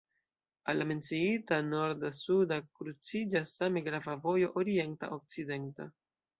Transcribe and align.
Al 0.71 0.79
la 0.81 0.87
menciita 0.91 1.59
norda-suda 1.67 2.59
kruciĝas 2.81 3.55
same 3.61 3.87
grava 3.91 4.19
vojo 4.27 4.53
orienta-okcidenta. 4.65 5.91